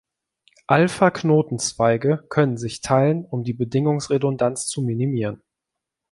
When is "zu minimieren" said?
4.65-5.43